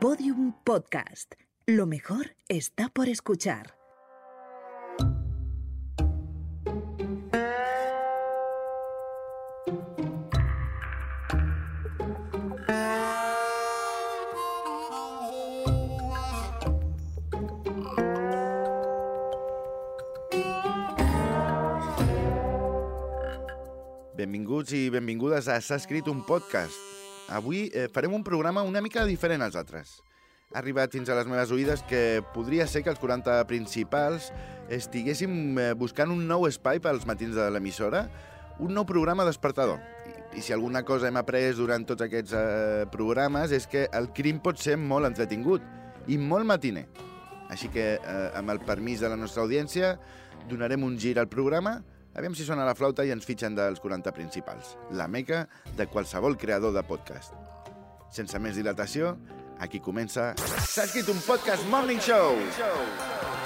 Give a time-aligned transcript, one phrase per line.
[0.00, 1.34] Podium Podcast.
[1.66, 3.74] Lo mejor está por escuchar.
[24.16, 26.99] Benvinguts i benvingudes a S'ha escrit un podcast.
[27.30, 30.00] Avui eh, farem un programa una mica diferent als altres.
[30.50, 34.32] Ha arribat fins a les meves oïdes que podria ser que els 40 principals
[34.66, 38.08] estiguéssim eh, buscant un nou espai pels matins de l'emissora,
[38.58, 39.78] un nou programa despertador.
[40.10, 44.10] I, I si alguna cosa hem après durant tots aquests eh, programes és que el
[44.16, 45.62] crim pot ser molt entretingut
[46.10, 46.88] i molt matiner.
[47.50, 49.94] Així que, eh, amb el permís de la nostra audiència,
[50.50, 51.78] donarem un gir al programa
[52.18, 54.74] Aviam si sona la flauta i ens fitxen dels 40 principals.
[54.98, 55.44] La meca
[55.78, 57.36] de qualsevol creador de podcast.
[58.10, 59.14] Sense més dilatació,
[59.62, 60.32] aquí comença...
[60.66, 63.39] S'ha escrit un podcast Morning Show!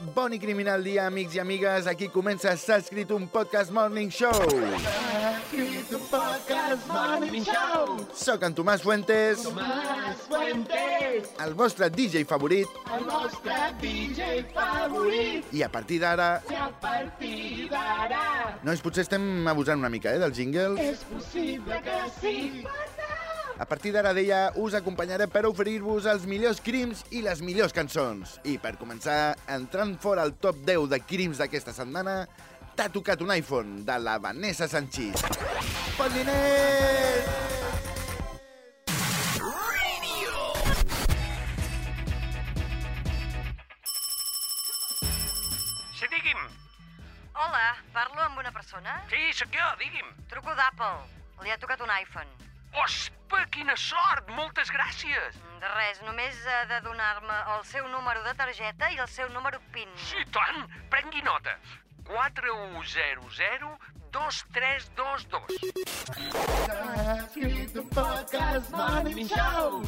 [0.00, 1.86] Bon i criminal dia, amics i amigues.
[1.90, 4.32] Aquí comença S'ha escrit un podcast Morning Show.
[4.32, 7.98] escrit un podcast Morning Show.
[8.16, 15.52] Soc en Tomàs Fuentes, Tomàs Fuentes, el vostre DJ favorit, el nostre DJ favorit.
[15.52, 16.30] i a partir d'ara...
[16.48, 18.24] I a partir d'ara
[18.62, 20.78] Nois, potser estem abusant una mica, eh, dels jingles.
[20.80, 22.64] és possible que sí.
[23.60, 28.38] A partir d'ara deia, us acompanyaré per oferir-vos els millors crims i les millors cançons.
[28.48, 32.24] I per començar, entrant fora al top 10 de crims d'aquesta setmana,
[32.72, 35.20] t'ha tocat un iPhone de la Vanessa Sanchís.
[35.98, 37.28] Bon diners!
[46.00, 46.46] Sí, digui'm.
[47.36, 49.02] Hola, parlo amb una persona?
[49.12, 50.14] Sí, sóc jo, digui'm.
[50.32, 50.94] Truco d'Apple.
[51.44, 52.40] Li ha tocat un iPhone.
[52.78, 54.30] Ospa, quina sort!
[54.36, 55.38] Moltes gràcies!
[55.60, 59.60] De res, només ha de donar-me el seu número de targeta i el seu número
[59.74, 59.90] PIN.
[59.98, 60.66] Sí, tant!
[60.92, 61.56] Prengui nota.
[62.10, 63.74] 4100
[64.12, 65.58] 2322.
[66.66, 69.82] S'ha escrit un podcast Morning Show.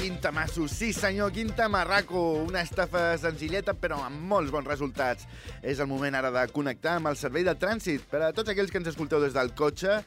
[0.00, 2.20] Quin tamasso, sí senyor, quin tamarraco.
[2.48, 5.26] Una estafa senzilleta però amb molts bons resultats.
[5.60, 8.06] És el moment ara de connectar amb el servei de trànsit.
[8.08, 9.98] Per a tots aquells que ens escolteu des del cotxe,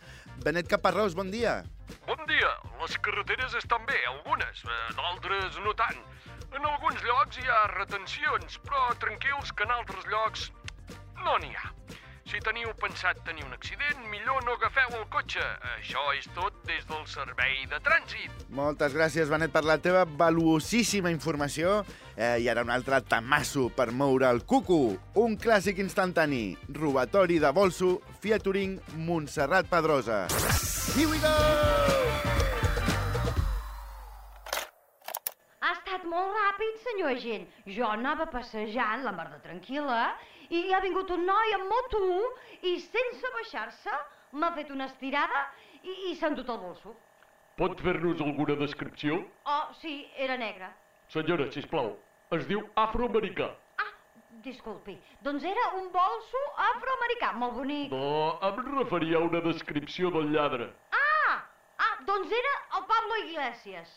[0.41, 1.59] Benet Caparrós, bon dia.
[2.07, 2.49] Bon dia.
[2.81, 6.01] Les carreteres estan bé, algunes, eh, d'altres no tant.
[6.57, 10.49] En alguns llocs hi ha retencions, però tranquils que en altres llocs
[11.21, 11.69] no n'hi ha.
[12.23, 15.43] Si teniu pensat tenir un accident, millor no agafeu el cotxe.
[15.73, 18.45] Això és tot des del servei de trànsit.
[18.55, 21.81] Moltes gràcies, Benet, per la teva valuosíssima informació.
[22.15, 24.95] Eh, I ara un altre tamasso per moure el cucu.
[25.19, 26.55] Un clàssic instantani.
[26.71, 30.27] Robatori de bolso, featuring Montserrat Pedrosa.
[30.95, 31.33] Here we go!
[35.63, 37.49] Ha estat molt ràpid, senyor agent.
[37.67, 40.13] Jo anava passejant, la mar de tranquil·la,
[40.49, 42.01] i ha vingut un noi amb moto
[42.61, 43.97] i sense baixar-se
[44.31, 45.41] m'ha fet una estirada
[45.81, 46.95] i, i s'ha endut el bolso.
[47.57, 49.19] Pot fer-nos alguna descripció?
[49.45, 50.71] Oh, sí, era negre.
[51.13, 51.91] Senyora, si plau,
[52.33, 53.51] es diu afroamericà.
[53.77, 53.91] Ah,
[54.45, 57.91] disculpi, doncs era un bolso afroamericà, molt bonic.
[57.93, 60.71] No, em referia a una descripció del lladre.
[60.97, 61.35] Ah,
[61.77, 63.93] ah, doncs era el Pablo Iglesias.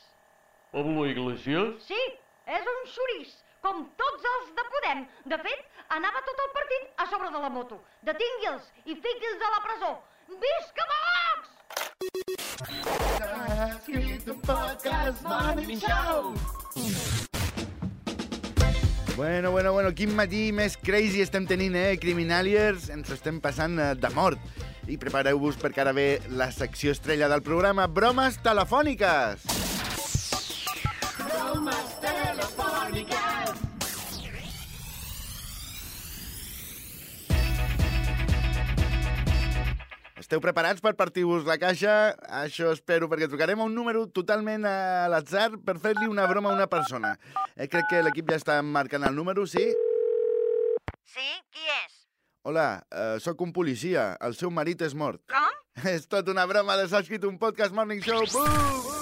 [0.75, 1.81] Pablo Iglesias?
[1.89, 2.03] Sí,
[2.47, 3.33] és un xurís,
[3.65, 5.06] com tots els de Podem.
[5.33, 5.61] De fet,
[5.97, 7.81] anava tot el partit a sobre de la moto.
[8.09, 9.93] Detingui'ls i fiqui'ls a la presó.
[10.43, 11.56] Visca Vox!
[19.17, 22.91] Bueno, bueno, bueno, quin matí més crazy estem tenint, eh, criminaliers?
[22.93, 24.43] Ens ho estem passant eh, de mort.
[24.87, 29.66] I prepareu-vos perquè ara ve la secció estrella del programa, bromes telefòniques.
[40.26, 41.93] Esteu preparats per partir-vos la caixa?
[42.34, 46.56] Això espero, perquè trucarem a un número totalment a l'atzar per fer-li una broma a
[46.56, 47.12] una persona.
[47.55, 49.62] Eh, crec que l'equip ja està marcant el número, sí?
[51.14, 51.28] Sí?
[51.55, 51.94] Qui és?
[52.43, 54.17] Hola, eh, sóc un policia.
[54.19, 55.23] El seu marit és mort.
[55.31, 55.62] Com?
[55.94, 58.26] És tot una broma de s'ha escrit un podcast Morning Show.
[58.34, 58.94] Bum!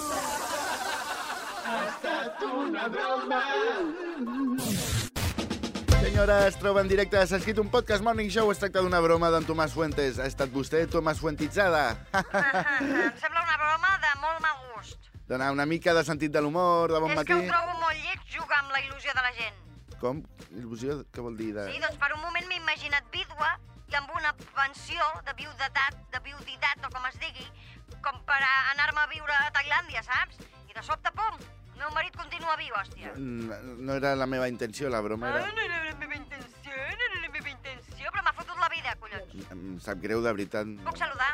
[1.64, 4.03] Ha estat una broma.
[6.14, 7.18] Senyora, es troba en directe.
[7.26, 8.46] S'ha escrit un podcast Morning Show.
[8.52, 10.20] Es tracta d'una broma d'en Tomàs Fuentes.
[10.22, 11.80] Ha estat vostè, Tomàs Fuentitzada.
[12.14, 15.08] em sembla una broma de molt mal gust.
[15.26, 17.32] Donar una mica de sentit de l'humor, de bon és matí.
[17.32, 19.58] que ho trobo molt lleig jugar amb la il·lusió de la gent.
[20.04, 20.22] Com?
[20.52, 21.00] Il·lusió?
[21.10, 21.50] Què vol dir?
[21.58, 21.66] De...
[21.72, 23.50] Sí, doncs per un moment m'he imaginat vídua
[23.90, 27.50] i amb una pensió de viudetat, de viuditat o com es digui,
[28.06, 30.46] com per anar-me a viure a Tailàndia, saps?
[30.70, 31.42] I de sobte, pum,
[31.74, 33.12] el meu marit continua viu, hòstia.
[33.18, 33.56] No,
[33.88, 35.52] no era la meva intenció, la broma Ah, era...
[35.52, 38.94] no era la meva intenció, no era la meva intenció, però m'ha fotut la vida,
[39.02, 39.50] collons.
[39.50, 40.70] Em sap greu, de veritat.
[40.86, 41.32] Puc saludar?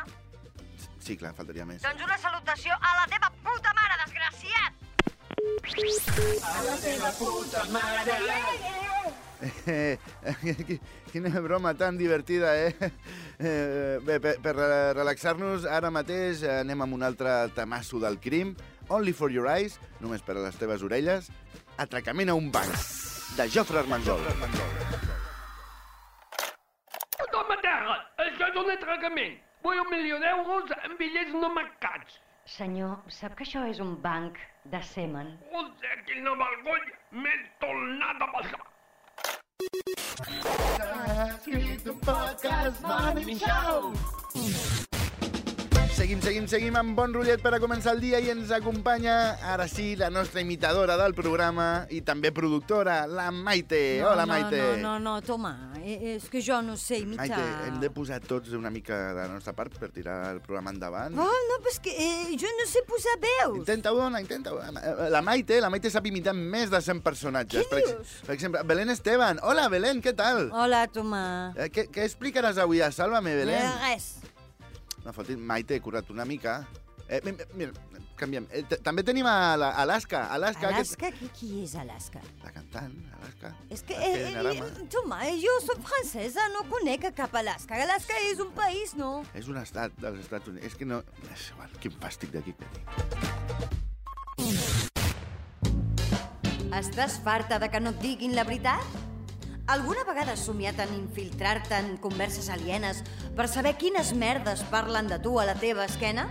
[1.01, 1.81] Sí, clar, faltaria més.
[1.85, 4.73] Doncs una salutació a la teva puta mare, desgraciat!
[9.65, 9.97] Eh,
[10.67, 10.79] qui-
[11.11, 12.75] quina broma tan divertida, eh?
[13.39, 18.19] eh bé, per, per re- relaxar-nos, ara mateix eh, anem amb un altre tamasso del
[18.21, 18.53] crim.
[18.91, 21.29] Only for your eyes, només per a les teves orelles.
[21.79, 22.73] Atracament a un banc,
[23.37, 24.19] de Jofre Armengol.
[27.31, 27.95] Toma terra,
[28.25, 29.39] això és un atracament.
[29.63, 32.19] Vull un milió d'euros en bitllets no marcats.
[32.57, 34.35] Senyor, sap que això és un banc
[34.75, 35.37] de semen?
[35.53, 36.99] Joder, quina vergonya!
[37.15, 38.63] M'he tornat a passar.
[41.31, 43.93] Escrit un podcast Morning Show.
[46.11, 49.13] Seguim, seguim, seguim amb bon rotllet per a començar el dia i ens acompanya,
[49.47, 53.79] ara sí, la nostra imitadora del programa i també productora, la Maite.
[54.01, 54.57] No, Hola, no, Maite.
[54.59, 57.29] No, no, no, toma, eh, és que jo no sé imitar.
[57.29, 60.73] Maite, hem de posar tots una mica de la nostra part per tirar el programa
[60.75, 61.15] endavant.
[61.15, 63.61] Oh, no, però és que eh, jo no sé posar veus.
[63.61, 64.59] Intenta-ho, dona, intenta-ho.
[65.15, 67.63] La Maite, la Maite sap imitar més de 100 personatges.
[67.63, 68.17] Què per, dius?
[68.27, 69.39] per exemple, Belén Esteban.
[69.47, 70.49] Hola, Belén, què tal?
[70.51, 71.23] Hola, Tomà.
[71.55, 73.63] Eh, què, què explicaràs avui a Sálvame, Belén?
[73.63, 74.11] Eh, res.
[75.05, 76.67] No fotis, Maite, cura't una mica.
[77.11, 77.71] Eh, mi- mi- mira,
[78.15, 78.45] canviem.
[78.51, 80.27] Eh, també tenim a la- Alaska.
[80.31, 82.19] Alaska, Alaska, qui, qui és Alaska?
[82.19, 82.43] Aquest...
[82.45, 83.51] La cantant, Alaska.
[83.69, 84.67] És que, Alaska eh, Dinarama.
[85.27, 87.75] eh, jo soc francesa, no conec cap Alaska.
[87.83, 89.25] Alaska és un país, no?
[89.33, 90.65] És un estat dels Estats Units.
[90.65, 91.01] És que no...
[91.33, 92.85] És igual, quin fàstic d'aquí que dic.
[96.71, 98.85] Estàs farta de que no et diguin la veritat?
[99.71, 102.97] Alguna vegada has somiat en infiltrar-te en converses alienes
[103.37, 106.25] per saber quines merdes parlen de tu a la teva esquena?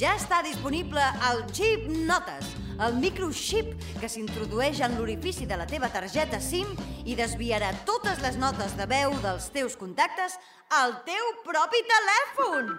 [0.00, 2.48] Ja està disponible el Chip Notes,
[2.86, 6.70] el microchip que s'introdueix en l'orifici de la teva targeta SIM
[7.04, 10.38] i desviarà totes les notes de veu dels teus contactes
[10.78, 12.72] al teu propi telèfon.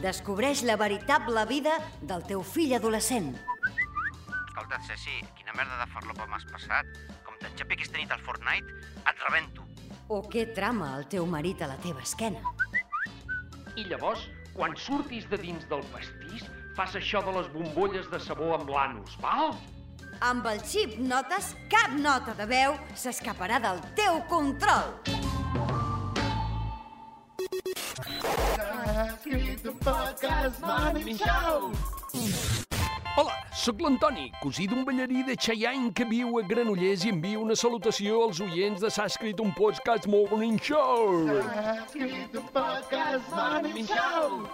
[0.00, 3.34] Descobreix la veritable vida del teu fill adolescent.
[4.48, 7.15] Escolta, Ceci, quina merda de farlopa m'has passat?
[7.46, 8.74] T'enxapi aquesta nit al Fortnite,
[9.06, 9.62] et rebento.
[10.10, 12.42] O què trama el teu marit a la teva esquena?
[13.78, 14.26] I llavors,
[14.56, 16.46] quan surtis de dins del pastís,
[16.76, 19.54] fas això de les bombolles de sabó amb l'anus, val?
[20.26, 24.94] Amb el xip notes, cap nota de veu s'escaparà del teu control.
[29.06, 32.65] Escrit un podcast Morning Show.
[33.56, 38.18] Sóc l'Antoni, cosí d'un ballarí de Cheyenne que viu a Granollers i envio una salutació
[38.26, 41.30] als oients de S'ha escrit un podcast Morning Show.
[41.32, 44.44] Escrit un podcast Morning Show.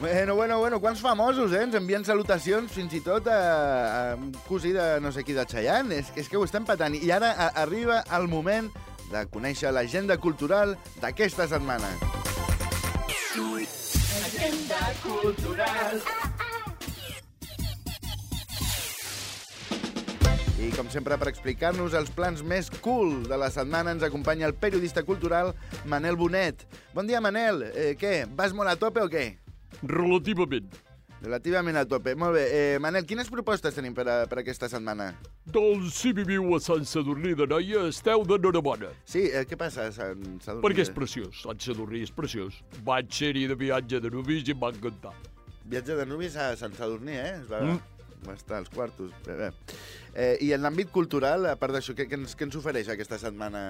[0.00, 1.62] Bueno, bueno, bueno, quants famosos, eh?
[1.68, 5.46] Ens envien salutacions fins i tot a, a un cosí de no sé qui de
[5.46, 6.00] Chayanne.
[6.02, 6.96] És, que- és que ho estem patant.
[6.98, 8.72] I ara a, arriba el moment
[9.12, 11.94] de conèixer l'agenda cultural d'aquesta setmana.
[14.20, 16.02] Agenda cultural.
[20.60, 24.52] I com sempre, per explicar-nos els plans més cool de la setmana, ens acompanya el
[24.52, 25.54] periodista cultural
[25.88, 26.66] Manel Bonet.
[26.92, 27.62] Bon dia, Manel.
[27.72, 29.24] Eh, què, vas molt a tope o què?
[29.80, 30.68] Relativament.
[31.22, 32.12] Relativament a tope.
[32.16, 32.42] Molt bé.
[32.52, 35.14] Eh, Manel, quines propostes tenim per, a, per aquesta setmana?
[35.48, 38.92] Doncs si viviu a Sant Sadurní de Noia, esteu d'enhorabona.
[39.08, 40.64] Sí, eh, què passa, Sant Sadurní?
[40.66, 42.60] Perquè és preciós, Sant Sadurní és preciós.
[42.84, 45.16] Vaig ser-hi de viatge de nuvis i em va encantar.
[45.70, 47.32] Viatge de nuvis a Sant Sadurní, eh?
[47.40, 47.80] Es va, Mm.
[48.20, 48.28] Mm.
[48.28, 49.14] va estar als quartos.
[49.26, 49.50] Bé, bé.
[50.14, 53.18] Eh, I en l'àmbit cultural, a part d'això, què, què, ens, què ens ofereix aquesta
[53.20, 53.64] setmana?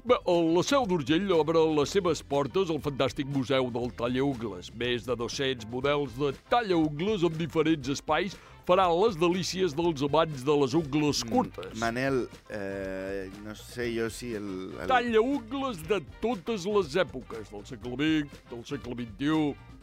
[0.00, 4.70] Bé, la Seu d'Urgell obre les seves portes al fantàstic Museu del Tallaungles.
[4.80, 8.36] Més de 200 models de tallaungles en diferents espais
[8.70, 11.76] faran les delícies dels amants de les ungles curtes.
[11.82, 14.48] Manel, eh, no sé jo si el...
[14.78, 14.88] el...
[14.88, 19.40] Tallaungles de totes les èpoques, del segle XX, del segle XXI,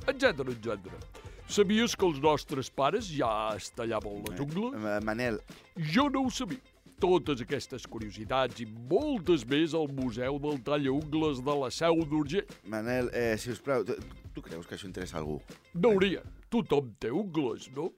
[0.07, 1.26] etc etc.
[1.47, 4.73] Sabies que els nostres pares ja es tallaven les ungles?
[4.75, 5.39] Eh, Manel,
[5.93, 6.59] Jo no ho sabia.
[6.97, 12.47] Totes aquestes curiositats i moltes més al Museu del Tallaungles de la Seu d'Urgell.
[12.65, 13.93] Manel, eh, si us plau, tu,
[14.33, 15.37] tu creus que això interessa a algú?
[15.77, 16.23] No hauria.
[16.49, 17.91] Tothom té ungles, no?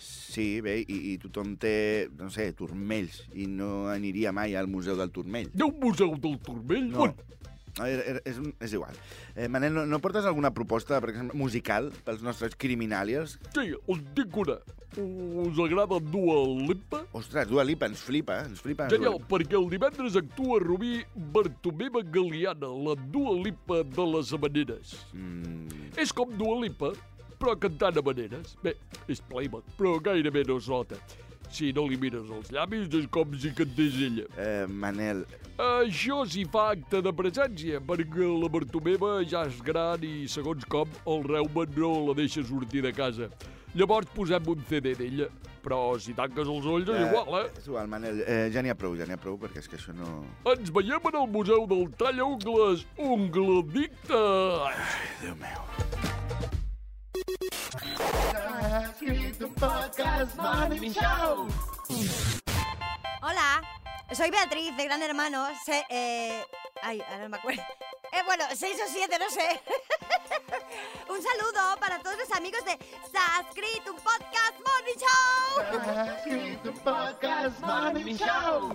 [0.00, 4.96] Sí, bé, i, i tothom té, no sé, turmells, i no aniria mai al Museu
[4.96, 5.50] del Turmell.
[5.52, 6.88] Hi ha un museu del turmell?
[6.94, 7.10] No.
[7.10, 7.14] On?
[7.80, 8.92] No, era- era- és, un- és igual.
[9.34, 13.38] Eh, Manel, no, no portes alguna proposta, per exemple, musical pels nostres criminàlies?
[13.56, 14.58] Sí, us dic una.
[15.00, 17.04] Us agrada Dua Lipa?
[17.16, 18.88] Ostres, Dua Lipa, ens flipa, ens flipa.
[18.90, 20.98] Genial, perquè el divendres actua Rubí
[21.32, 24.96] Bartomeva Galiana, la Dua Lipa de les Havaneres.
[25.14, 26.92] Mm, És com Dua Lipa,
[27.40, 28.58] però cantant havaneres.
[28.62, 28.74] Bé,
[29.08, 30.96] és playback, però gairebé no es nota.
[31.50, 34.26] Si no li mires els llavis, és com si cantés ella.
[34.38, 35.24] eh, Manel,
[35.60, 40.88] Això s'hi fa acte de presència, perquè la Bartomeva ja és gran i, segons com,
[41.06, 43.28] el reuma no la deixa sortir de casa.
[43.74, 45.26] Llavors posem un CD d'ella,
[45.62, 47.50] però si tanques els ulls és igual, eh?
[47.60, 48.22] És igual, Manel.
[48.24, 50.22] Eh, ja n'hi ha prou, ja n'hi ha prou, perquè és que això no...
[50.54, 54.24] Ens veiem en el Museu del Talla Ungles, Ungledicte!
[55.20, 56.19] Déu meu.
[63.22, 63.60] Hola,
[64.12, 65.46] soy Beatriz de Gran Hermano.
[65.64, 66.44] Se- eh,
[66.82, 67.62] ay, ahora no me acuerdo.
[68.12, 69.60] Eh, bueno, seis o siete, no sé.
[71.08, 72.72] un saludo para todos los amigos de
[73.12, 76.70] Sascrit, un podcast Morning Show.
[76.70, 78.74] Un podcast Morning Show.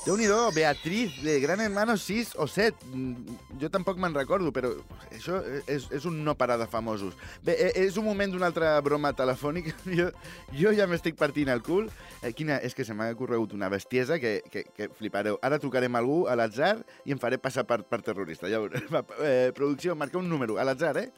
[0.00, 2.86] Déu-n'hi-do, Beatriz, de Gran Hermano 6 o 7.
[2.88, 4.70] Mm, Jo tampoc me'n recordo, però
[5.12, 7.12] això és, és un no parar de famosos.
[7.44, 9.76] Bé, eh, és un moment d'una altra broma telefònica.
[10.00, 10.08] Jo,
[10.56, 11.90] jo ja m'estic partint el cul.
[12.22, 15.36] Eh, quina, és que se m'ha corregut una bestiesa que, que, que flipareu.
[15.44, 18.48] Ara trucarem algú a l'atzar i em faré passar per, per terrorista.
[18.48, 18.64] Ja
[19.20, 21.10] eh, producció, marca un número a l'atzar, eh?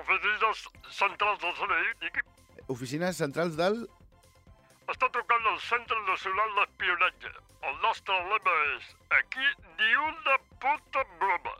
[0.00, 2.31] Oficines centrals del digui.
[2.72, 3.82] Oficines centrals del...
[4.92, 7.32] Està trucant al Centre Nacional d'Espionatge.
[7.68, 8.86] El nostre lema és
[9.18, 9.48] aquí
[9.80, 11.52] ni una puta broma.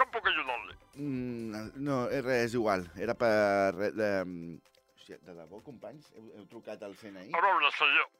[0.00, 0.74] Com puc ajudar-li?
[0.98, 2.86] Mm, no, és res, és igual.
[3.06, 3.90] Era per...
[4.00, 4.10] De,
[4.98, 6.10] hòstia, de debò, companys?
[6.16, 7.30] Heu, heu trucat al CNI?
[7.38, 8.10] A veure, senyor,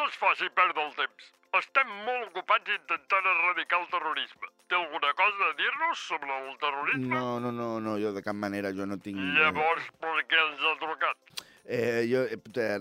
[0.00, 1.28] no es faci perdre el temps.
[1.58, 4.50] Estem molt ocupats intentant erradicar el terrorisme.
[4.68, 7.12] Té alguna cosa a dir-nos sobre el terrorisme?
[7.12, 9.20] No, no, no, no, jo de cap manera, jo no tinc...
[9.38, 11.46] Llavors, per què ens ha trucat?
[11.68, 12.78] Eh, jo, eh,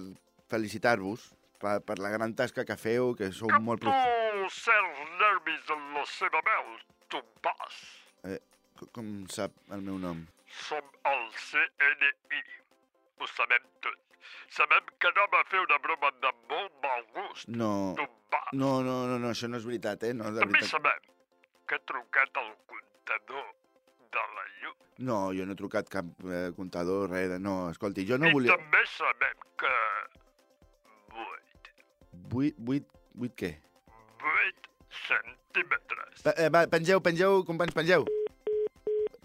[0.47, 1.25] felicitar-vos
[1.59, 3.81] per, per la gran tasca que feu, que sou molt...
[3.83, 4.13] Prof...
[4.37, 6.69] Tu certs nervis en la seva veu,
[7.43, 7.79] pas.
[8.29, 8.37] Eh,
[8.79, 10.21] co- com sap el meu nom?
[10.63, 12.39] Som el CNI.
[13.19, 13.99] Ho sabem tot.
[14.55, 17.47] Sabem que no va fer una broma de molt mal gust.
[17.49, 17.71] No,
[18.31, 18.49] vas.
[18.53, 20.13] no, no, no, no, això no és veritat, eh?
[20.15, 20.77] No, de També veritat.
[20.77, 21.11] sabem
[21.67, 23.47] que ha trucat al comptador
[24.17, 24.77] de la llum.
[25.09, 27.39] No, jo no he trucat cap eh, comptador, res de...
[27.39, 28.55] No, escolti, jo no I volia...
[28.57, 29.73] també sabem que...
[31.17, 31.73] Vuit.
[32.33, 33.51] Vuit, vuit, vuit què?
[34.23, 34.71] Vuit
[35.05, 36.23] centímetres.
[36.25, 38.07] Va, eh, va, pengeu, pengeu, companys, pengeu.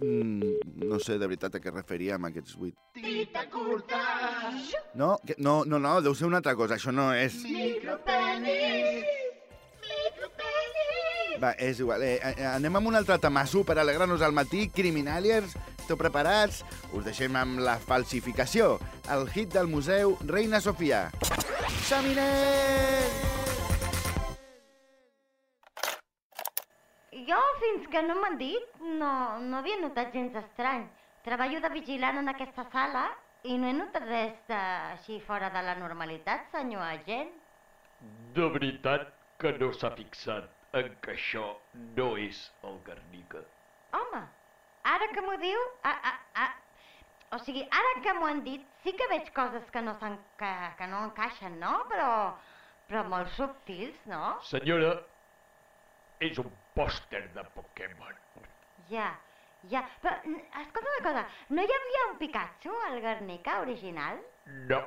[0.03, 0.57] Mm,
[0.89, 2.77] no sé de veritat a què referia amb aquests vuit.
[2.97, 4.01] Tita curta.
[4.99, 7.39] No, que, no, no, no, deu ser una altra cosa, això no és...
[7.47, 8.92] Micropenis.
[11.43, 12.03] Va, és igual.
[12.07, 14.69] Eh, eh, anem amb un altre tamasso per alegrar-nos al matí.
[14.71, 16.61] Criminaliers, esteu preparats?
[16.95, 18.77] Us deixem amb la falsificació.
[19.11, 21.09] El hit del museu Reina Sofia.
[21.89, 23.11] Xaminer!
[27.27, 30.87] Jo, fins que no m'han dit, no, no havia notat gens estrany.
[31.27, 33.09] Treballo de vigilant en aquesta sala
[33.43, 34.63] i no he notat res de,
[34.95, 37.35] així fora de la normalitat, senyor agent.
[38.39, 39.11] De veritat
[39.43, 41.47] que no s'ha fixat en que això
[41.97, 42.39] no és
[42.69, 43.43] el Guernica.
[43.97, 44.23] Home,
[44.93, 45.65] ara que m'ho diu...
[45.89, 46.13] A, a,
[46.43, 46.47] a,
[47.37, 49.97] o sigui, ara que m'ho han dit, sí que veig coses que no,
[50.41, 51.75] que, que no encaixen, no?
[51.93, 52.09] Però,
[52.89, 54.39] però molt subtils, no?
[54.49, 54.95] Senyora,
[56.25, 58.17] és un pòster de Pokémon.
[58.91, 59.13] Ja,
[59.71, 59.85] ja.
[60.05, 60.17] Però,
[60.63, 64.21] escolta una cosa, no hi havia un Pikachu al Guernica original?
[64.73, 64.81] No.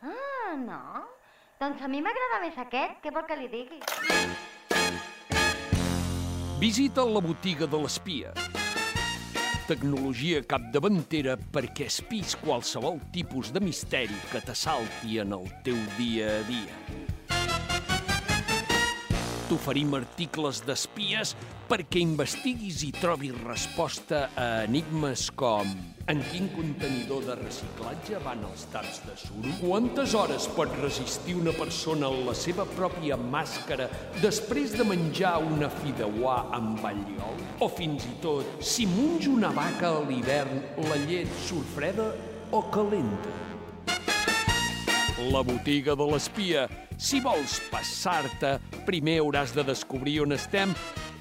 [0.00, 0.84] Ah, no?
[1.60, 3.84] Doncs a mi m'agrada més aquest, què vol que li digui?
[6.60, 8.34] Visita la botiga de l'espia.
[9.64, 16.42] Tecnologia capdavantera perquè espis qualsevol tipus de misteri que t'assalti en el teu dia a
[16.50, 16.99] dia.
[19.50, 21.32] T'oferim articles d'espies
[21.66, 25.72] perquè investiguis i trobis resposta a enigmes com
[26.10, 29.56] en quin contenidor de reciclatge van els taps de suro?
[29.58, 33.90] Quantes hores pot resistir una persona en la seva pròpia màscara
[34.22, 37.44] després de menjar una fideuà amb alliol?
[37.58, 42.12] O fins i tot, si munys una vaca a l'hivern, la llet surt freda
[42.54, 43.49] o calenta?
[45.30, 46.64] La botiga de l'espia.
[46.98, 50.72] Si vols passar-te, primer hauràs de descobrir on estem,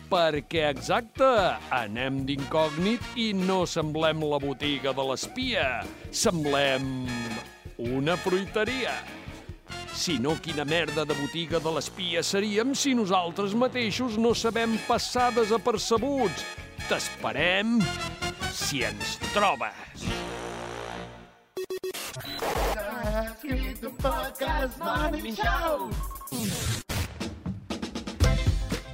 [0.09, 1.27] perquè, exacte,
[1.77, 5.67] anem d'incògnit i no semblem la botiga de l'espia.
[6.09, 7.05] Semblem
[7.85, 8.95] una fruiteria.
[9.93, 15.29] Si no, quina merda de botiga de l'espia seríem si nosaltres mateixos no sabem passar
[15.37, 16.47] desapercebuts.
[16.89, 17.77] T'esperem
[18.49, 20.08] si ens trobes.
[21.89, 25.89] S'ha escrit un podcast Morning Show.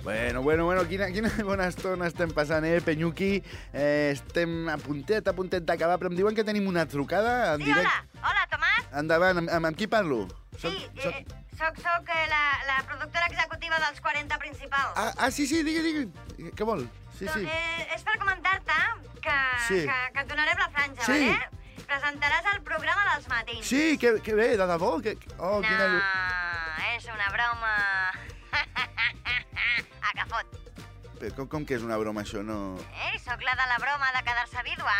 [0.04, 3.42] Bueno, bueno, bueno, quina, quina bona estona estem passant, eh, Penyuqui?
[3.74, 7.64] Eh, estem a puntet, a puntet d'acabar, però em diuen que tenim una trucada en
[7.66, 7.90] Sí, directe.
[8.22, 8.86] hola, hola, Tomàs.
[9.02, 10.28] Endavant, amb, amb, amb qui parlo?
[10.62, 10.70] Sí,
[11.02, 11.26] eh,
[11.58, 14.94] soc, soc eh, la, la productora executiva dels 40 principals.
[14.96, 16.52] Ah, ah, sí, sí, digui, digui.
[16.56, 16.86] Què vol?
[17.18, 17.44] Sí, sí.
[17.44, 18.80] Eh, és per comentar-te
[19.26, 19.36] que,
[19.68, 19.82] Sí.
[19.90, 21.28] que, que et donarem la franja, Sí.
[21.34, 21.65] vale?
[21.86, 23.66] Presentaràs el programa dels matins.
[23.68, 24.96] Sí, que, que bé, de debò.
[25.04, 25.90] Que, oh, no, quina...
[26.96, 27.74] és una broma.
[30.08, 30.56] a que fot.
[31.20, 32.42] Però Com, com que és una broma, això?
[32.44, 32.76] No...
[33.08, 34.96] Eh, sóc la de la broma de quedar-se vídua.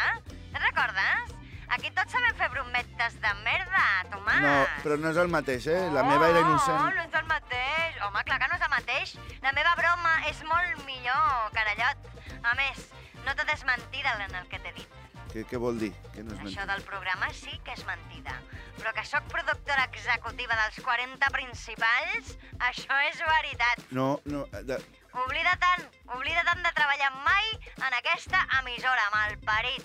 [0.54, 1.34] Te'n recordes?
[1.76, 4.42] Aquí tots sabem fer brometes de merda, Tomàs.
[4.44, 4.54] No,
[4.84, 5.80] però no és el mateix, eh?
[5.96, 6.84] La meva era Oh, innocent.
[6.96, 7.98] no és el mateix.
[8.06, 9.16] Home, clar que no és el mateix.
[9.44, 12.06] La meva broma és molt millor, carallot.
[12.46, 12.86] A més,
[13.26, 15.02] no tot és mentida en el que t'he dit.
[15.36, 15.90] Què, què vol dir?
[16.14, 16.66] Que no és Això mentida.
[16.70, 18.38] del programa sí que és mentida.
[18.78, 22.30] Però que sóc productora executiva dels 40 principals,
[22.70, 23.84] això és veritat.
[23.92, 24.46] No, no...
[24.56, 24.78] eh, De...
[25.26, 25.84] Oblida-te'n,
[26.16, 29.84] oblida-te'n de treballar mai en aquesta emissora, malparit.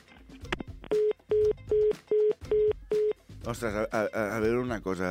[3.50, 5.10] Ostres, a, a, a veure una cosa,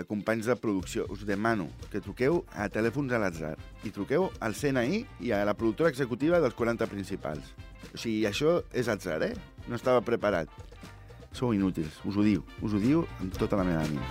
[0.00, 3.54] eh, companys de producció, us demano que truqueu a telèfons a l'atzar
[3.88, 7.54] i truqueu al CNI i a la productora executiva dels 40 principals.
[7.94, 9.34] O sigui, això és atzar, eh?
[9.68, 10.48] No estava preparat.
[11.32, 14.06] Sou inútils, us ho diu, us ho diu amb tota la meva ànima.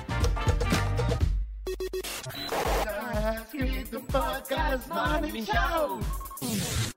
[3.34, 6.97] Escrit un podcast Morning Show.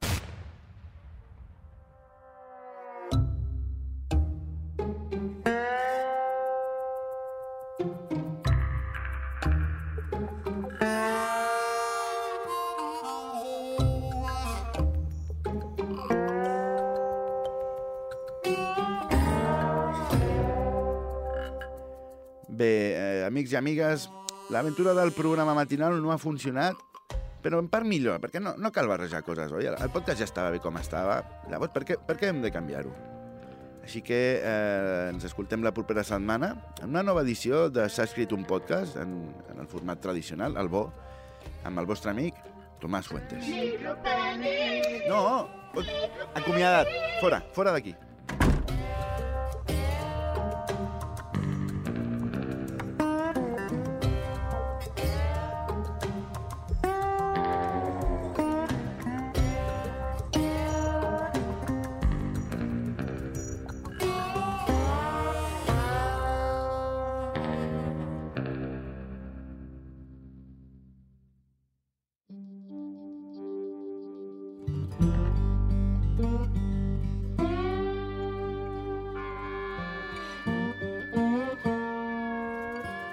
[23.60, 24.08] Amigues,
[24.50, 26.78] l'aventura del programa matinal no ha funcionat,
[27.44, 29.68] però en part millor, perquè no, no cal barrejar coses, oi?
[29.70, 31.20] El podcast ja estava bé com estava,
[31.52, 32.92] llavors per què, per què hem de canviar-ho?
[33.80, 38.32] Així que eh, ens escoltem la propera setmana en una nova edició de S'ha escrit
[38.36, 39.16] un podcast en,
[39.50, 40.84] en el format tradicional, el bo,
[41.64, 42.36] amb el vostre amic
[42.80, 43.48] Tomàs Fuentes.
[45.08, 45.48] No!
[46.34, 46.88] Acomiadat!
[47.20, 47.96] Fora, fora d'aquí.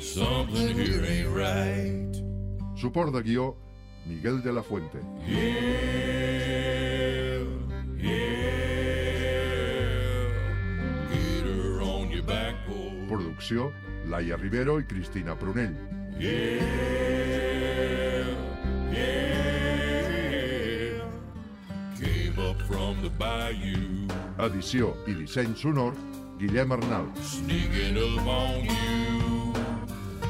[0.00, 2.12] Something here ain't right.
[2.76, 3.56] Suport de guió,
[4.06, 4.98] Miguel de la Fuente.
[5.26, 5.38] Yeah,
[7.96, 8.24] yeah.
[11.10, 12.54] Get her on your back.
[13.08, 13.72] Producció,
[14.06, 15.76] Laia Rivero i Cristina Prunell.
[16.18, 16.60] Yeah,
[18.92, 19.44] yeah.
[21.98, 25.94] Came up from the bayou, Edició i disseny sonor,
[26.38, 27.06] Guillem Arnal.
[27.22, 29.33] sneaking up on you.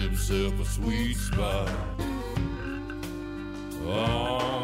[0.00, 1.68] Himself a sweet spot.
[3.84, 4.57] Oh,